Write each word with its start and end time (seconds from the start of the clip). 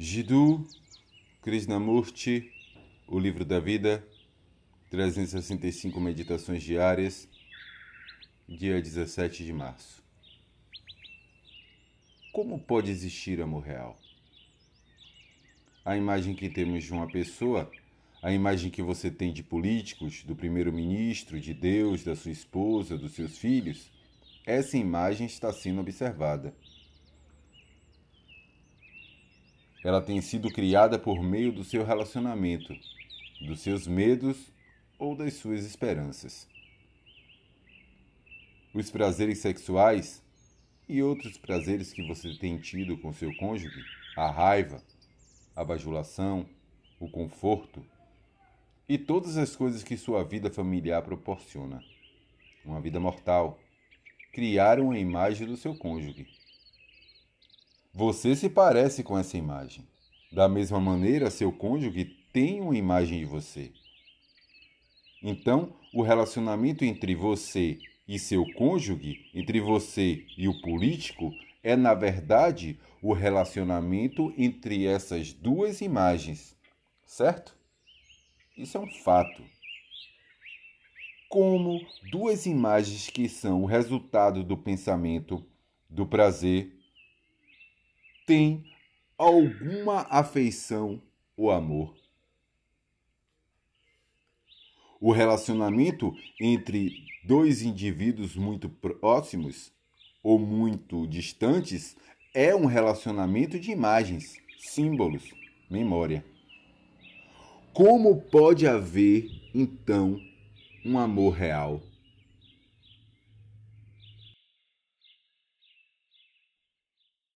Jiddu 0.00 0.64
Krishnamurti, 1.42 2.52
O 3.08 3.18
Livro 3.18 3.44
da 3.44 3.58
Vida, 3.58 4.06
365 4.90 6.00
Meditações 6.00 6.62
Diárias, 6.62 7.26
dia 8.48 8.80
17 8.80 9.44
de 9.44 9.52
março. 9.52 10.00
Como 12.32 12.60
pode 12.60 12.92
existir 12.92 13.42
amor 13.42 13.64
real? 13.64 13.98
A 15.84 15.96
imagem 15.96 16.32
que 16.32 16.48
temos 16.48 16.84
de 16.84 16.92
uma 16.92 17.08
pessoa, 17.08 17.68
a 18.22 18.32
imagem 18.32 18.70
que 18.70 18.80
você 18.80 19.10
tem 19.10 19.32
de 19.32 19.42
políticos, 19.42 20.22
do 20.22 20.36
primeiro-ministro, 20.36 21.40
de 21.40 21.52
Deus, 21.52 22.04
da 22.04 22.14
sua 22.14 22.30
esposa, 22.30 22.96
dos 22.96 23.14
seus 23.14 23.36
filhos, 23.36 23.90
essa 24.46 24.76
imagem 24.76 25.26
está 25.26 25.52
sendo 25.52 25.80
observada. 25.80 26.54
Ela 29.84 30.00
tem 30.00 30.20
sido 30.20 30.50
criada 30.50 30.98
por 30.98 31.22
meio 31.22 31.52
do 31.52 31.62
seu 31.62 31.84
relacionamento, 31.84 32.74
dos 33.46 33.60
seus 33.60 33.86
medos 33.86 34.52
ou 34.98 35.14
das 35.14 35.34
suas 35.34 35.64
esperanças. 35.64 36.48
Os 38.74 38.90
prazeres 38.90 39.38
sexuais 39.38 40.22
e 40.88 41.02
outros 41.02 41.36
prazeres 41.38 41.92
que 41.92 42.06
você 42.06 42.34
tem 42.34 42.58
tido 42.58 42.98
com 42.98 43.12
seu 43.12 43.34
cônjuge, 43.36 43.82
a 44.16 44.30
raiva, 44.30 44.82
a 45.54 45.64
bajulação, 45.64 46.46
o 46.98 47.08
conforto 47.08 47.84
e 48.88 48.96
todas 48.96 49.36
as 49.36 49.54
coisas 49.54 49.84
que 49.84 49.96
sua 49.96 50.24
vida 50.24 50.50
familiar 50.50 51.02
proporciona. 51.02 51.82
Uma 52.64 52.80
vida 52.80 52.98
mortal. 52.98 53.58
Criaram 54.32 54.90
a 54.90 54.98
imagem 54.98 55.46
do 55.46 55.56
seu 55.56 55.76
cônjuge. 55.76 56.26
Você 57.98 58.36
se 58.36 58.48
parece 58.48 59.02
com 59.02 59.18
essa 59.18 59.36
imagem. 59.36 59.84
Da 60.30 60.48
mesma 60.48 60.78
maneira, 60.78 61.32
seu 61.32 61.50
cônjuge 61.50 62.04
tem 62.32 62.60
uma 62.60 62.76
imagem 62.76 63.18
de 63.18 63.24
você. 63.24 63.72
Então, 65.20 65.74
o 65.92 66.00
relacionamento 66.00 66.84
entre 66.84 67.16
você 67.16 67.76
e 68.06 68.16
seu 68.16 68.44
cônjuge, 68.54 69.28
entre 69.34 69.60
você 69.60 70.24
e 70.36 70.46
o 70.46 70.60
político, 70.60 71.32
é 71.60 71.74
na 71.74 71.92
verdade 71.92 72.78
o 73.02 73.12
relacionamento 73.12 74.32
entre 74.38 74.86
essas 74.86 75.32
duas 75.32 75.80
imagens, 75.80 76.56
certo? 77.04 77.52
Isso 78.56 78.78
é 78.78 78.80
um 78.80 78.92
fato. 79.02 79.42
Como 81.28 81.80
duas 82.12 82.46
imagens 82.46 83.10
que 83.10 83.28
são 83.28 83.64
o 83.64 83.66
resultado 83.66 84.44
do 84.44 84.56
pensamento, 84.56 85.44
do 85.90 86.06
prazer 86.06 86.77
tem 88.28 88.62
alguma 89.16 90.02
afeição 90.10 91.00
ou 91.34 91.50
amor. 91.50 91.96
O 95.00 95.12
relacionamento 95.12 96.14
entre 96.38 96.92
dois 97.24 97.62
indivíduos 97.62 98.36
muito 98.36 98.68
próximos 98.68 99.72
ou 100.22 100.38
muito 100.38 101.06
distantes 101.06 101.96
é 102.34 102.54
um 102.54 102.66
relacionamento 102.66 103.58
de 103.58 103.70
imagens, 103.70 104.36
símbolos, 104.58 105.24
memória. 105.70 106.22
Como 107.72 108.20
pode 108.20 108.66
haver, 108.66 109.26
então, 109.54 110.20
um 110.84 110.98
amor 110.98 111.30
real? 111.30 111.80